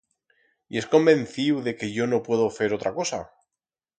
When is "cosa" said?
2.99-3.21